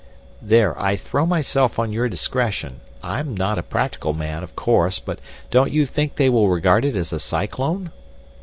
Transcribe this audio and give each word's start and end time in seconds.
"There, 0.41 0.75
I 0.81 0.95
throw 0.95 1.27
myself 1.27 1.77
on 1.77 1.93
your 1.93 2.09
discretion. 2.09 2.79
I'm 3.03 3.37
not 3.37 3.59
a 3.59 3.61
practical 3.61 4.13
man, 4.13 4.41
of 4.41 4.55
course, 4.55 4.97
but 4.97 5.19
don't 5.51 5.71
you 5.71 5.85
think 5.85 6.15
they 6.15 6.27
will 6.27 6.49
regard 6.49 6.85
it 6.85 6.95
as 6.95 7.13
a 7.13 7.19
cyclone?" 7.19 7.91